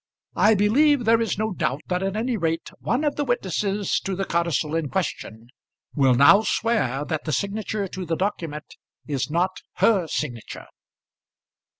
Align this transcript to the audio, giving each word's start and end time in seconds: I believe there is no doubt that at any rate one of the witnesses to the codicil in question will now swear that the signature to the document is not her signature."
I 0.35 0.55
believe 0.55 1.05
there 1.05 1.21
is 1.21 1.37
no 1.37 1.53
doubt 1.53 1.81
that 1.85 2.01
at 2.01 2.15
any 2.15 2.35
rate 2.35 2.71
one 2.79 3.03
of 3.03 3.17
the 3.17 3.23
witnesses 3.23 3.99
to 3.99 4.15
the 4.15 4.25
codicil 4.25 4.73
in 4.75 4.89
question 4.89 5.49
will 5.93 6.15
now 6.15 6.41
swear 6.41 7.05
that 7.05 7.25
the 7.25 7.31
signature 7.31 7.87
to 7.89 8.03
the 8.07 8.15
document 8.17 8.77
is 9.05 9.29
not 9.29 9.51
her 9.73 10.07
signature." 10.07 10.65